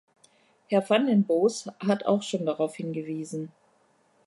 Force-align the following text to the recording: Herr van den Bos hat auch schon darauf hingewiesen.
Herr 0.69 0.81
van 0.89 1.05
den 1.05 1.25
Bos 1.25 1.69
hat 1.79 2.07
auch 2.07 2.23
schon 2.23 2.47
darauf 2.47 2.75
hingewiesen. 2.75 3.51